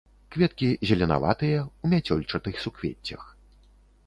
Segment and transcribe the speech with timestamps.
[0.35, 3.21] Кветкі зеленаватыя, у мяцёлчатых суквеццях.